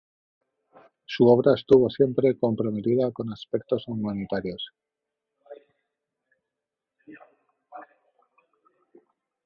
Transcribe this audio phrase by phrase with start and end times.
[1.05, 4.71] Su obra estuvo siempre comprometida con aspectos humanitarios.